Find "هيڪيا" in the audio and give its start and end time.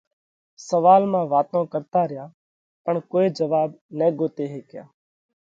4.53-4.83